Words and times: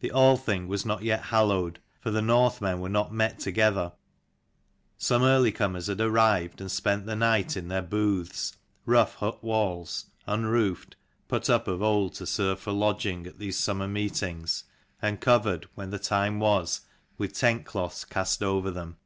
The 0.00 0.10
Althing 0.12 0.68
was 0.68 0.84
not 0.84 1.04
yet 1.04 1.22
hallowed, 1.22 1.78
for 1.98 2.10
the 2.10 2.20
Northmen 2.20 2.80
were 2.80 2.90
not 2.90 3.14
met 3.14 3.38
together. 3.38 3.94
Some 4.98 5.22
early 5.22 5.52
comers 5.52 5.86
had 5.86 6.02
arrived 6.02 6.60
and 6.60 6.70
spent 6.70 7.06
the 7.06 7.16
night 7.16 7.56
in 7.56 7.68
their 7.68 7.80
booths, 7.80 8.58
rough 8.84 9.14
hut 9.14 9.42
walls, 9.42 10.04
unroofed, 10.26 10.96
put 11.28 11.48
up 11.48 11.66
of 11.66 11.80
old 11.80 12.12
to 12.16 12.26
serve 12.26 12.60
for 12.60 12.72
lodging 12.72 13.26
at 13.26 13.38
these 13.38 13.58
summer 13.58 13.88
meetings, 13.88 14.64
and 15.00 15.22
covered, 15.22 15.66
when 15.74 15.88
the 15.88 15.98
time 15.98 16.40
was, 16.40 16.82
with 17.16 17.32
tent 17.32 17.64
cloths 17.64 18.04
cast 18.04 18.42
over 18.42 18.70
them. 18.70 18.98